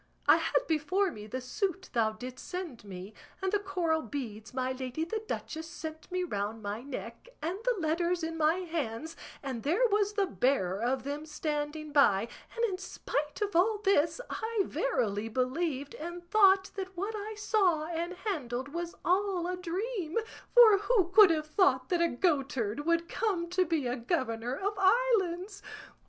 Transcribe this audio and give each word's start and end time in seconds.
I 0.27 0.37
had 0.37 0.65
before 0.65 1.11
me 1.11 1.27
the 1.27 1.39
suit 1.41 1.91
thou 1.93 2.13
didst 2.13 2.43
send 2.47 2.83
me, 2.83 3.13
and 3.39 3.51
the 3.51 3.59
coral 3.59 4.01
beads 4.01 4.51
my 4.51 4.71
lady 4.71 5.03
the 5.05 5.21
duchess 5.27 5.67
sent 5.69 6.11
me 6.11 6.23
round 6.23 6.63
my 6.63 6.81
neck, 6.81 7.29
and 7.39 7.59
the 7.63 7.75
letters 7.79 8.23
in 8.23 8.35
my 8.35 8.61
hands, 8.61 9.15
and 9.43 9.61
there 9.61 9.87
was 9.89 10.13
the 10.13 10.25
bearer 10.25 10.81
of 10.81 11.03
them 11.03 11.27
standing 11.27 11.91
by, 11.91 12.27
and 12.55 12.65
in 12.65 12.79
spite 12.79 13.41
of 13.43 13.55
all 13.55 13.77
this 13.83 14.19
I 14.27 14.61
verily 14.65 15.29
believed 15.29 15.93
and 15.93 16.27
thought 16.31 16.71
that 16.73 16.97
what 16.97 17.13
I 17.15 17.35
saw 17.35 17.85
and 17.85 18.13
handled 18.15 18.69
was 18.69 18.95
all 19.05 19.45
a 19.45 19.55
dream; 19.55 20.17
for 20.55 20.79
who 20.79 21.09
could 21.09 21.29
have 21.29 21.45
thought 21.45 21.89
that 21.89 22.01
a 22.01 22.09
goatherd 22.09 22.87
would 22.87 23.07
come 23.07 23.51
to 23.51 23.65
be 23.65 23.85
a 23.85 23.97
governor 23.97 24.55
of 24.57 24.73
islands? 24.79 25.61